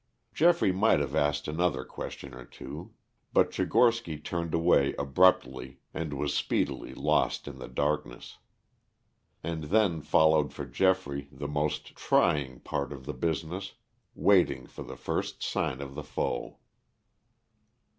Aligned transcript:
Geoffrey 0.33 0.71
might 0.71 0.99
have 0.99 1.13
asked 1.13 1.47
another 1.47 1.85
question 1.85 2.33
or 2.33 2.43
two. 2.43 2.91
But 3.33 3.51
Tchigorsky 3.51 4.17
turned 4.17 4.51
away 4.55 4.95
abruptly 4.97 5.77
and 5.93 6.11
was 6.13 6.33
speedily 6.33 6.95
lost 6.95 7.47
in 7.47 7.59
the 7.59 7.67
darkness. 7.67 8.39
And 9.43 9.65
then 9.65 10.01
followed 10.01 10.53
for 10.55 10.65
Geoffrey 10.65 11.27
the 11.31 11.47
most 11.47 11.95
trying 11.95 12.61
part 12.61 12.91
of 12.91 13.05
the 13.05 13.13
business, 13.13 13.73
waiting 14.15 14.65
for 14.65 14.81
the 14.83 14.97
first 14.97 15.43
sign 15.43 15.81
of 15.81 15.93
the 15.93 16.01
foe. 16.03 16.57